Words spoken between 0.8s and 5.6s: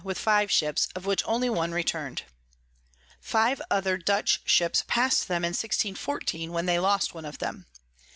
of which only one return'd. Five other Dutch Ships pass'd them in